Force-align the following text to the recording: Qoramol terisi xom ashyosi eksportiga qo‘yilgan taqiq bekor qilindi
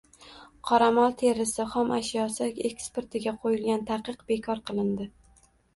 Qoramol 0.69 1.13
terisi 1.19 1.67
xom 1.75 1.93
ashyosi 1.99 2.49
eksportiga 2.73 3.35
qo‘yilgan 3.47 3.87
taqiq 3.95 4.29
bekor 4.35 4.69
qilindi 4.71 5.13